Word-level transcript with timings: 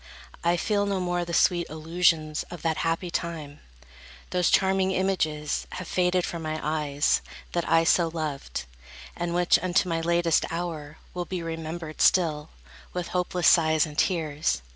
I 0.43 0.57
feel 0.57 0.87
no 0.87 0.99
more 0.99 1.23
the 1.23 1.31
sweet 1.31 1.67
illusions 1.69 2.41
of 2.49 2.63
That 2.63 2.77
happy 2.77 3.11
time; 3.11 3.59
those 4.31 4.49
charming 4.49 4.89
images 4.89 5.67
Have 5.73 5.87
faded 5.87 6.25
from 6.25 6.41
my 6.41 6.59
eyes, 6.63 7.21
that 7.51 7.69
I 7.69 7.83
so 7.83 8.07
loved, 8.07 8.65
And 9.15 9.35
which, 9.35 9.59
unto 9.61 9.87
my 9.87 10.01
latest 10.01 10.43
hour, 10.49 10.97
will 11.13 11.25
be 11.25 11.43
Remembered 11.43 12.01
still, 12.01 12.49
with 12.93 13.09
hopeless 13.09 13.47
sighs 13.47 13.85
and 13.85 13.95
tears. 13.95 14.63